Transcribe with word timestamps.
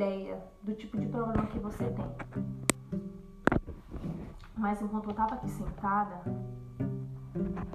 ideia 0.00 0.42
do 0.62 0.74
tipo 0.74 0.96
de 0.98 1.06
problema 1.06 1.46
que 1.46 1.58
você 1.58 1.84
tem. 1.84 2.06
Mas 4.56 4.80
enquanto 4.80 5.10
eu 5.10 5.14
tava 5.14 5.34
aqui 5.34 5.50
sentada, 5.50 6.22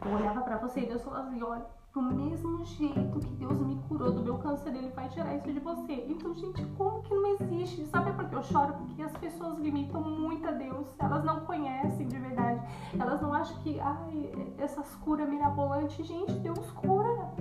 eu 0.04 0.12
olhava 0.12 0.42
pra 0.42 0.58
você 0.58 0.82
e 0.82 0.86
Deus 0.88 1.04
falava 1.04 1.28
assim, 1.28 1.44
olha, 1.44 1.66
do 1.94 2.02
mesmo 2.02 2.66
jeito 2.66 3.20
que 3.20 3.34
Deus 3.36 3.60
me 3.60 3.76
curou 3.88 4.12
do 4.12 4.24
meu 4.24 4.40
câncer, 4.40 4.76
Ele 4.76 4.90
vai 4.90 5.08
tirar 5.08 5.36
isso 5.36 5.54
de 5.54 5.60
você. 5.60 6.06
Então, 6.10 6.34
gente, 6.34 6.66
como 6.78 7.04
que 7.04 7.14
não 7.14 7.28
existe? 7.36 7.86
Sabe 7.86 8.12
por 8.14 8.28
que 8.28 8.36
eu 8.36 8.44
choro? 8.44 8.74
Porque 8.74 9.04
as 9.04 9.16
pessoas 9.18 9.60
limitam 9.60 10.02
muito 10.02 10.48
a 10.48 10.52
Deus. 10.52 10.88
Elas 10.98 11.24
não 11.24 11.42
conhecem 11.42 12.08
de 12.08 12.18
verdade. 12.18 12.60
Elas 13.00 13.22
não 13.22 13.34
acham 13.34 13.56
que, 13.60 13.80
ai, 13.80 14.54
essas 14.58 14.96
curas 14.96 15.30
mirabolantes, 15.30 16.06
gente, 16.06 16.34
Deus 16.34 16.72
cura. 16.72 17.32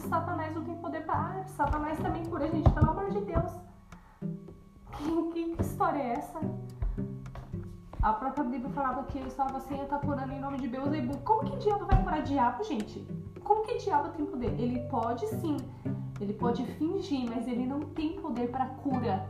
Satanás 0.00 0.54
não 0.54 0.64
tem 0.64 0.76
poder 0.76 1.04
pra. 1.04 1.14
Ah, 1.14 1.44
Satanás 1.46 1.98
também 1.98 2.24
cura, 2.24 2.48
gente, 2.48 2.70
pelo 2.70 2.90
amor 2.90 3.10
de 3.10 3.20
Deus. 3.20 3.52
Que, 4.96 5.32
que, 5.32 5.56
que 5.56 5.62
história 5.62 5.98
é 5.98 6.12
essa? 6.12 6.40
A 8.02 8.12
própria 8.14 8.44
Bíblia 8.44 8.70
falava 8.70 9.04
que 9.04 9.18
ele 9.18 9.28
estava 9.28 9.58
assim, 9.58 9.78
está 9.80 9.98
curando 9.98 10.32
em 10.32 10.40
nome 10.40 10.58
de 10.58 10.68
Beuzebu. 10.68 11.18
Como 11.18 11.44
que 11.44 11.56
diabo 11.58 11.84
vai 11.84 12.02
curar 12.02 12.22
diabo, 12.22 12.64
gente? 12.64 13.06
Como 13.44 13.62
que 13.62 13.76
diabo 13.78 14.08
tem 14.10 14.24
poder? 14.24 14.58
Ele 14.58 14.80
pode 14.88 15.26
sim, 15.26 15.56
ele 16.20 16.32
pode 16.32 16.64
fingir, 16.64 17.28
mas 17.28 17.46
ele 17.46 17.66
não 17.66 17.80
tem 17.80 18.20
poder 18.20 18.50
para 18.50 18.66
cura. 18.66 19.28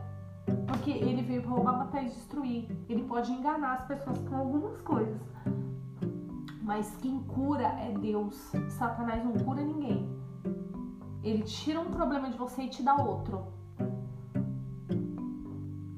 Porque 0.67 0.91
ele 0.91 1.21
veio 1.21 1.41
para 1.41 1.51
roubar, 1.51 1.77
matar 1.77 2.03
e 2.03 2.09
destruir. 2.09 2.69
Ele 2.87 3.03
pode 3.03 3.31
enganar 3.31 3.73
as 3.73 3.83
pessoas 3.85 4.17
com 4.19 4.35
algumas 4.37 4.79
coisas. 4.81 5.21
Mas 6.71 6.95
quem 7.01 7.19
cura 7.23 7.67
é 7.67 7.91
Deus. 7.91 8.33
Satanás 8.69 9.25
não 9.25 9.33
cura 9.33 9.61
ninguém. 9.61 10.09
Ele 11.21 11.43
tira 11.43 11.81
um 11.81 11.91
problema 11.91 12.29
de 12.29 12.37
você 12.37 12.61
e 12.61 12.69
te 12.69 12.81
dá 12.81 12.95
outro. 12.95 13.43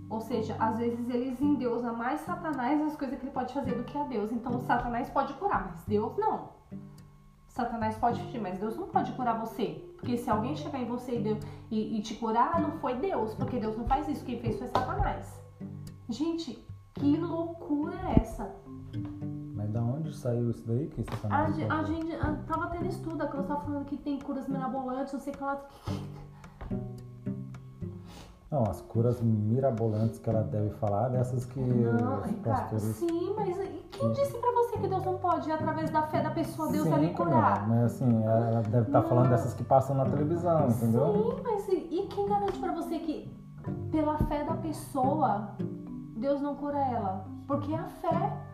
Ou 0.10 0.20
seja, 0.20 0.56
às 0.60 0.80
vezes 0.80 1.08
eles 1.12 1.40
endeusam 1.40 1.96
mais 1.96 2.22
Satanás 2.22 2.82
as 2.82 2.96
coisas 2.96 3.20
que 3.20 3.24
ele 3.24 3.32
pode 3.32 3.54
fazer 3.54 3.76
do 3.76 3.84
que 3.84 3.96
a 3.96 4.04
Deus. 4.06 4.32
Então 4.32 4.60
Satanás 4.62 5.12
pode 5.12 5.36
curar, 5.36 5.70
mas 5.70 5.84
Deus 5.86 6.18
não. 6.18 6.50
Satanás 7.48 7.96
pode 7.96 8.20
fugir, 8.24 8.42
mas 8.42 8.58
Deus 8.58 8.76
não 8.76 8.88
pode 8.88 9.12
curar 9.12 9.40
você. 9.40 9.94
Porque 9.98 10.18
se 10.18 10.28
alguém 10.28 10.56
chegar 10.56 10.80
em 10.80 10.88
você 10.88 11.12
e, 11.20 11.40
e, 11.70 12.00
e 12.00 12.02
te 12.02 12.16
curar, 12.16 12.60
não 12.60 12.72
foi 12.80 12.96
Deus, 12.96 13.36
porque 13.36 13.60
Deus 13.60 13.78
não 13.78 13.86
faz 13.86 14.10
isso. 14.10 14.26
Quem 14.26 14.40
fez 14.40 14.58
foi 14.58 14.68
Satanás. 14.70 15.40
Gente, 16.10 16.68
que 16.96 17.16
loucura 17.16 17.94
é 18.10 18.22
essa? 18.22 18.52
Saiu 20.14 20.50
isso 20.50 20.64
daí 20.66 20.88
que 20.88 21.04
Satanás? 21.04 21.56
A, 21.70 21.80
a 21.80 21.84
gente 21.84 22.16
a, 22.16 22.36
tava 22.48 22.68
tendo 22.68 22.88
estudo, 22.88 23.22
a 23.22 23.28
Cruz 23.28 23.48
tava 23.48 23.62
falando 23.62 23.86
que 23.86 23.98
tem 23.98 24.20
curas 24.20 24.48
mirabolantes, 24.48 25.14
não 25.14 25.20
sei 25.20 25.34
o 25.34 25.38
que 25.38 25.44
lá. 25.44 25.62
Não, 28.54 28.64
as 28.70 28.82
curas 28.82 29.20
mirabolantes 29.20 30.20
que 30.20 30.30
ela 30.30 30.44
deve 30.44 30.70
falar, 30.76 31.10
dessas 31.10 31.44
que 31.44 31.60
Não, 31.60 32.22
Ricardo, 32.22 32.80
sim, 32.80 33.34
mas 33.36 33.58
quem 33.90 34.12
disse 34.12 34.38
pra 34.38 34.52
você 34.52 34.78
que 34.78 34.88
Deus 34.88 35.04
não 35.04 35.18
pode? 35.18 35.52
Através 35.52 35.90
da 35.90 36.04
fé 36.04 36.22
da 36.22 36.30
pessoa, 36.30 36.72
Deus 36.72 36.84
Sim, 36.84 37.14
curar. 37.14 37.62
Camila, 37.62 37.66
mas 37.68 37.96
assim, 37.96 38.24
ela 38.24 38.62
deve 38.62 38.88
estar 38.88 39.02
falando 39.02 39.30
dessas 39.30 39.56
que 39.56 39.64
passam 39.64 39.96
na 39.96 40.06
televisão, 40.06 40.68
entendeu? 40.68 41.14
Sim, 41.14 41.42
mas 41.44 41.68
e 41.68 41.76
e 41.92 42.08
quem 42.08 42.28
garante 42.28 42.60
pra 42.60 42.72
você 42.74 43.00
que 43.00 43.36
pela 43.92 44.18
fé 44.20 44.44
da 44.44 44.54
pessoa 44.56 45.56
Deus 46.16 46.40
não 46.40 46.56
cura 46.56 46.78
ela? 46.78 47.26
Porque 47.48 47.74
a 47.74 47.86
fé. 47.86 48.53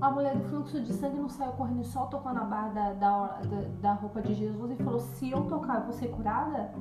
A 0.00 0.10
mulher 0.10 0.36
do 0.36 0.44
fluxo 0.48 0.80
de 0.80 0.92
sangue 0.92 1.18
não 1.18 1.28
saiu 1.28 1.52
correndo 1.52 1.84
só 1.84 2.06
tocou 2.06 2.32
na 2.32 2.44
barra 2.44 2.68
da, 2.68 2.92
da, 2.94 3.40
da, 3.80 3.92
roupa 3.94 4.20
de 4.22 4.34
Jesus 4.34 4.70
e 4.72 4.76
falou: 4.82 5.00
Se 5.00 5.30
eu 5.30 5.42
tocar, 5.44 5.76
eu 5.80 5.84
vou 5.84 5.92
ser 5.92 6.08
curada? 6.08 6.72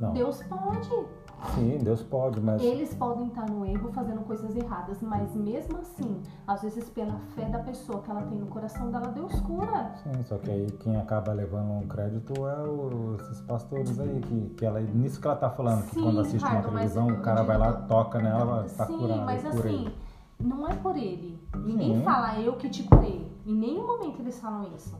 Não. 0.00 0.12
Deus 0.12 0.42
pode. 0.42 1.06
Sim, 1.54 1.78
Deus 1.78 2.02
pode, 2.04 2.40
mas 2.40 2.62
Eles 2.62 2.94
podem 2.94 3.26
estar 3.26 3.50
no 3.50 3.66
erro 3.66 3.90
fazendo 3.92 4.20
coisas 4.22 4.54
erradas, 4.54 5.02
mas 5.02 5.34
mesmo 5.34 5.78
assim, 5.78 6.22
às 6.46 6.62
vezes 6.62 6.88
pela 6.90 7.18
fé 7.34 7.46
da 7.46 7.58
pessoa 7.58 8.00
que 8.00 8.08
ela 8.10 8.22
tem 8.22 8.38
no 8.38 8.46
coração 8.46 8.90
dela, 8.92 9.08
Deus 9.08 9.40
cura. 9.40 9.92
sim, 10.04 10.22
só 10.24 10.38
que 10.38 10.48
aí 10.50 10.70
quem 10.78 10.96
acaba 10.96 11.32
levando 11.32 11.72
um 11.72 11.86
crédito 11.88 12.32
é 12.46 12.62
o- 12.62 13.16
esses 13.20 13.40
pastores 13.40 13.98
aí, 13.98 14.20
que, 14.20 14.54
que 14.56 14.64
ela, 14.64 14.80
nisso 14.80 15.20
que 15.20 15.26
ela 15.26 15.36
tá 15.36 15.50
falando, 15.50 15.82
que 15.88 15.94
Sim, 15.96 16.02
quando 16.02 16.20
assiste 16.20 16.36
Ricardo, 16.44 16.54
uma 16.68 16.72
mas 16.74 16.92
televisão, 16.92 17.08
o 17.08 17.22
cara 17.22 17.42
vai 17.42 17.58
lá, 17.58 17.72
toca 17.72 18.18
nela, 18.20 18.40
ela 18.40 18.64
tá 18.76 18.86
Sim, 18.86 18.98
curada, 18.98 19.24
mas 19.24 19.42
cura 19.42 19.68
assim, 19.68 19.84
ele. 19.84 19.94
Não 20.42 20.68
é 20.68 20.74
por 20.74 20.96
ele. 20.96 21.38
Ninguém 21.64 21.96
Sim. 21.96 22.04
fala 22.04 22.40
eu 22.40 22.56
que 22.56 22.68
te 22.68 22.82
curei. 22.82 23.30
Em 23.46 23.54
nenhum 23.54 23.86
momento 23.86 24.20
eles 24.20 24.40
falam 24.40 24.74
isso. 24.74 24.98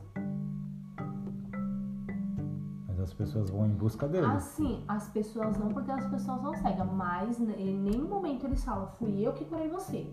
Mas 2.87 2.99
as 2.99 3.13
pessoas 3.13 3.49
vão 3.49 3.65
em 3.65 3.73
busca 3.73 4.07
dele. 4.07 4.25
Assim, 4.25 4.83
as 4.87 5.09
pessoas 5.09 5.57
não, 5.57 5.69
porque 5.69 5.91
as 5.91 6.05
pessoas 6.07 6.41
não 6.41 6.53
cegam, 6.55 6.85
mas 6.87 7.39
em 7.39 7.77
nenhum 7.77 8.07
momento 8.07 8.45
eles 8.45 8.63
falam, 8.63 8.87
fui 8.99 9.19
eu 9.25 9.33
que 9.33 9.45
curei 9.45 9.67
você. 9.67 10.11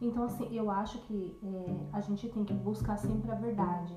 Então, 0.00 0.24
assim, 0.24 0.48
eu 0.50 0.70
acho 0.70 0.98
que 1.00 1.38
é, 1.42 1.86
a 1.92 2.00
gente 2.00 2.26
tem 2.28 2.44
que 2.44 2.54
buscar 2.54 2.96
sempre 2.96 3.30
a 3.30 3.34
verdade. 3.34 3.94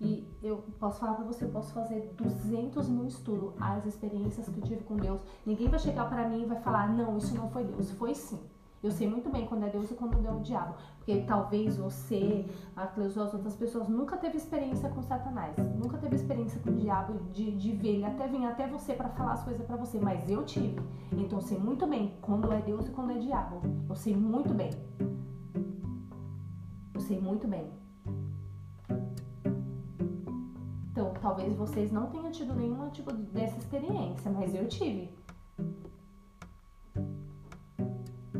E 0.00 0.26
eu 0.42 0.64
posso 0.78 0.98
falar 0.98 1.14
pra 1.14 1.24
você, 1.24 1.44
eu 1.44 1.50
posso 1.50 1.74
fazer 1.74 2.12
200 2.16 2.88
mil 2.88 3.06
estudos, 3.06 3.52
as 3.60 3.84
experiências 3.84 4.48
que 4.48 4.58
eu 4.58 4.64
tive 4.64 4.82
com 4.82 4.96
Deus. 4.96 5.20
Ninguém 5.44 5.68
vai 5.68 5.78
chegar 5.78 6.08
pra 6.08 6.26
mim 6.28 6.42
e 6.42 6.46
vai 6.46 6.58
falar, 6.62 6.88
não, 6.88 7.18
isso 7.18 7.34
não 7.34 7.50
foi 7.50 7.64
Deus. 7.64 7.90
Foi 7.92 8.14
sim. 8.14 8.40
Eu 8.82 8.90
sei 8.90 9.06
muito 9.06 9.28
bem 9.28 9.46
quando 9.46 9.64
é 9.64 9.68
Deus 9.68 9.90
e 9.90 9.94
quando 9.94 10.26
é 10.26 10.30
o 10.30 10.40
diabo. 10.40 10.74
Porque 10.96 11.20
talvez 11.26 11.76
você, 11.76 12.46
a 12.74 12.86
Cleusa, 12.86 13.24
as 13.24 13.34
outras 13.34 13.54
pessoas, 13.54 13.88
nunca 13.88 14.16
teve 14.16 14.38
experiência 14.38 14.88
com 14.88 15.02
Satanás. 15.02 15.54
Nunca 15.76 15.98
teve 15.98 16.16
experiência 16.16 16.58
com 16.60 16.70
o 16.70 16.74
diabo 16.74 17.18
de, 17.30 17.52
de 17.52 17.72
ver 17.72 17.96
ele 17.96 18.04
até 18.06 18.26
vir 18.26 18.44
até 18.46 18.66
você 18.66 18.94
pra 18.94 19.10
falar 19.10 19.32
as 19.32 19.44
coisas 19.44 19.66
pra 19.66 19.76
você. 19.76 19.98
Mas 20.00 20.30
eu 20.30 20.44
tive. 20.44 20.80
Então 21.12 21.38
eu 21.38 21.42
sei 21.42 21.58
muito 21.58 21.86
bem 21.86 22.16
quando 22.22 22.50
é 22.52 22.62
Deus 22.62 22.88
e 22.88 22.90
quando 22.90 23.12
é 23.12 23.18
diabo. 23.18 23.60
Eu 23.86 23.94
sei 23.94 24.16
muito 24.16 24.54
bem. 24.54 24.70
Eu 26.94 27.00
sei 27.00 27.20
muito 27.20 27.46
bem. 27.46 27.70
Então, 30.90 31.12
talvez 31.20 31.54
vocês 31.54 31.92
não 31.92 32.06
tenham 32.06 32.30
tido 32.30 32.54
nenhuma 32.54 32.88
tipo 32.90 33.12
dessa 33.12 33.56
experiência, 33.58 34.30
mas 34.30 34.54
eu 34.54 34.66
tive. 34.68 35.14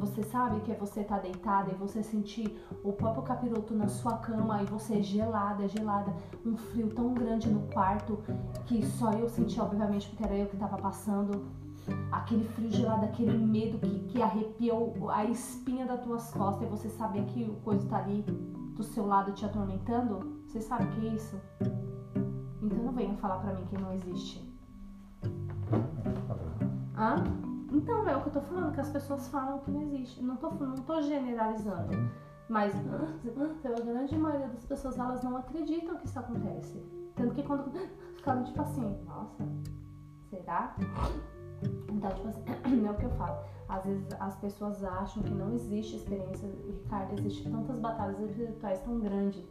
Você 0.00 0.22
sabe 0.22 0.60
que 0.60 0.72
é 0.72 0.74
você 0.74 1.00
estar 1.00 1.18
deitada 1.18 1.70
e 1.70 1.74
você 1.74 2.02
sentir 2.02 2.58
o 2.82 2.90
próprio 2.90 3.22
capiroto 3.22 3.74
na 3.74 3.86
sua 3.86 4.16
cama 4.16 4.62
e 4.62 4.64
você 4.64 4.98
é 4.98 5.02
gelada, 5.02 5.68
gelada, 5.68 6.14
um 6.44 6.56
frio 6.56 6.88
tão 6.88 7.12
grande 7.12 7.50
no 7.50 7.60
quarto 7.68 8.18
que 8.64 8.84
só 8.84 9.12
eu 9.12 9.28
senti, 9.28 9.60
obviamente, 9.60 10.08
porque 10.08 10.24
era 10.24 10.34
eu 10.34 10.46
que 10.46 10.54
estava 10.54 10.78
passando. 10.78 11.44
Aquele 12.10 12.44
frio 12.44 12.70
gelado, 12.70 13.04
aquele 13.04 13.36
medo 13.36 13.78
que, 13.78 13.98
que 14.04 14.22
arrepiou 14.22 15.10
a 15.10 15.24
espinha 15.26 15.84
das 15.84 16.00
tuas 16.00 16.30
costas 16.32 16.66
e 16.66 16.70
você 16.70 16.88
saber 16.88 17.24
que 17.26 17.44
o 17.44 17.56
coisa 17.56 17.86
tá 17.86 17.98
ali 17.98 18.22
do 18.22 18.82
seu 18.82 19.06
lado 19.06 19.32
te 19.32 19.44
atormentando. 19.44 20.40
Você 20.46 20.62
sabe 20.62 20.84
o 20.84 20.88
que 20.88 21.08
é 21.08 21.10
isso? 21.10 21.36
Então 22.62 22.78
não 22.78 22.92
venha 22.92 23.14
falar 23.16 23.38
pra 23.38 23.52
mim 23.52 23.66
que 23.66 23.78
não 23.78 23.92
existe. 23.92 24.42
Hã? 26.96 27.49
Então 27.70 28.08
é 28.08 28.16
o 28.16 28.22
que 28.22 28.28
eu 28.28 28.32
tô 28.32 28.40
falando, 28.40 28.72
que 28.72 28.80
as 28.80 28.90
pessoas 28.90 29.28
falam 29.28 29.58
que 29.60 29.70
não 29.70 29.82
existe. 29.82 30.22
Não 30.22 30.36
tô, 30.36 30.50
não 30.50 30.76
tô 30.76 31.00
generalizando. 31.02 32.10
Mas 32.48 32.74
a 32.74 33.80
grande 33.80 34.18
maioria 34.18 34.48
das 34.48 34.64
pessoas 34.64 34.98
elas 34.98 35.22
não 35.22 35.36
acreditam 35.36 35.96
que 35.96 36.06
isso 36.06 36.18
acontece. 36.18 36.82
Tanto 37.14 37.34
que 37.34 37.42
quando 37.44 37.70
ficaram 38.16 38.42
tipo 38.42 38.60
assim, 38.60 38.98
nossa, 39.06 39.44
será? 40.28 40.74
Então, 41.88 42.10
tipo 42.10 42.28
assim, 42.28 42.42
é 42.86 42.90
o 42.90 42.94
que 42.94 43.04
eu 43.04 43.10
falo. 43.10 43.38
Às 43.68 43.84
vezes 43.84 44.08
as 44.18 44.36
pessoas 44.36 44.82
acham 44.82 45.22
que 45.22 45.32
não 45.32 45.52
existe 45.54 45.96
experiência, 45.96 46.50
Ricardo, 46.66 47.12
existe 47.20 47.48
tantas 47.48 47.78
batalhas 47.78 48.18
espirituais 48.18 48.80
tão 48.80 48.98
grandes 48.98 49.44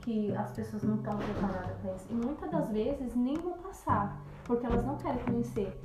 que 0.00 0.34
as 0.36 0.52
pessoas 0.52 0.82
não 0.82 0.96
estão 0.96 1.16
preparadas 1.16 1.78
para 1.78 1.94
isso. 1.94 2.06
E 2.10 2.14
muitas 2.14 2.50
das 2.50 2.68
vezes 2.68 3.14
nem 3.14 3.36
vão 3.36 3.56
passar, 3.58 4.20
porque 4.44 4.66
elas 4.66 4.84
não 4.84 4.98
querem 4.98 5.24
conhecer. 5.24 5.80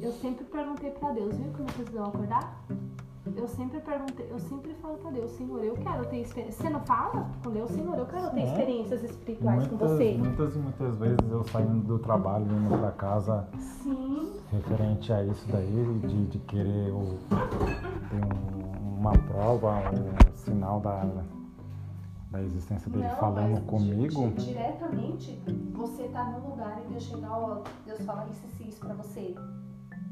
Eu 0.00 0.12
sempre 0.12 0.44
perguntei 0.44 0.90
para 0.90 1.12
Deus, 1.12 1.36
viu 1.36 1.52
como 1.52 1.68
vocês 1.70 1.88
vão 1.88 2.04
acordar? 2.04 2.62
Eu 3.34 3.48
sempre 3.48 3.80
perguntei, 3.80 4.28
eu 4.30 4.38
sempre 4.38 4.72
falo 4.74 4.98
para 4.98 5.10
Deus, 5.10 5.30
Senhor, 5.32 5.62
eu 5.64 5.74
quero 5.74 6.04
ter 6.06 6.18
experiência. 6.20 6.62
Você 6.62 6.70
não 6.70 6.80
fala 6.80 7.28
com 7.42 7.50
Deus, 7.50 7.70
Senhor, 7.70 7.98
eu 7.98 8.06
quero 8.06 8.30
ter 8.30 8.42
experiências 8.44 9.02
espirituais 9.02 9.66
com 9.66 9.70
Muitas, 9.76 9.90
você. 9.90 10.14
muitas 10.16 10.54
e 10.54 10.58
muitas 10.58 10.96
vezes 10.98 11.18
eu 11.30 11.44
saindo 11.44 11.80
do 11.86 11.98
trabalho, 11.98 12.44
indo 12.46 12.78
pra 12.78 12.92
casa, 12.92 13.48
Sim, 13.58 14.32
referente 14.52 15.12
a 15.12 15.24
isso 15.24 15.44
daí, 15.50 16.00
de, 16.06 16.26
de 16.26 16.38
querer 16.40 16.92
o, 16.92 17.18
ter 17.28 18.24
um- 18.24 18.98
uma 19.00 19.12
prova, 19.12 19.72
um 19.90 20.36
sinal 20.36 20.80
da, 20.80 21.04
da 22.30 22.42
existência 22.42 22.88
dele 22.90 23.08
Não, 23.08 23.16
falando 23.16 23.60
comigo. 23.66 24.28
di- 24.30 24.46
diretamente, 24.46 25.42
você 25.74 26.04
tá 26.08 26.24
num 26.26 26.50
lugar 26.50 26.80
e 26.84 26.88
Deus 26.92 27.02
chegar, 27.02 27.36
ó, 27.36 27.62
Deus 27.84 28.00
fala 28.02 28.26
isso 28.30 28.46
e 28.62 28.68
isso 28.68 28.78
pra 28.80 28.94
você. 28.94 29.34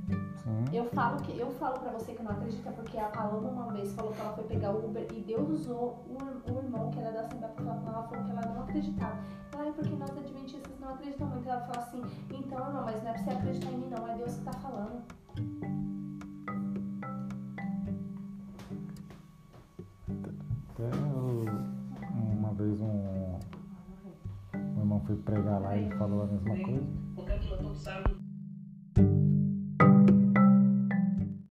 Sim. 0.07 0.65
Eu 0.73 0.85
falo 0.91 1.23
que 1.23 1.39
eu 1.39 1.51
falo 1.53 1.79
pra 1.81 1.93
você 1.93 2.13
que 2.13 2.23
não 2.23 2.33
acredita 2.33 2.71
porque 2.73 2.99
a 2.99 3.09
Paloma 3.09 3.49
uma 3.49 3.73
vez 3.73 3.93
falou 3.95 4.13
que 4.13 4.21
ela 4.21 4.33
foi 4.35 4.45
pegar 4.45 4.73
o 4.73 4.85
Uber 4.85 5.07
e 5.13 5.21
Deus 5.21 5.49
usou 5.49 6.05
o, 6.07 6.53
o 6.53 6.59
irmão 6.59 6.91
que 6.91 6.99
era 6.99 7.13
da 7.13 7.21
Assembleia 7.21 7.55
com 7.55 7.63
ela, 7.63 8.03
falou 8.03 8.25
que 8.25 8.31
ela 8.31 8.43
não 8.43 8.63
acreditava. 8.63 9.17
Ela, 9.55 9.69
é 9.69 9.73
porque 9.73 9.95
nós 9.97 10.11
adventistas 10.11 10.79
não 10.81 10.89
acredita 10.91 11.25
muito. 11.25 11.49
Ela 11.49 11.61
fala 11.63 11.79
assim, 11.79 12.03
então, 12.31 12.59
irmão, 12.59 12.85
mas 12.85 13.03
não 13.03 13.11
é 13.11 13.13
pra 13.15 13.23
você 13.23 13.31
acreditar 13.31 13.71
em 13.71 13.79
mim, 13.79 13.89
não. 13.89 14.09
É 14.09 14.17
Deus 14.17 14.35
que 14.37 14.45
tá 14.45 14.53
falando. 14.53 15.03
Até 20.71 20.91
uma 22.37 22.53
vez 22.53 22.81
um, 22.81 23.39
um 24.55 24.79
irmão 24.81 25.01
foi 25.07 25.17
pregar 25.17 25.61
lá 25.61 25.77
e 25.77 25.91
falou 25.93 26.23
a 26.25 26.27
mesma 26.27 26.65
coisa. 26.65 26.87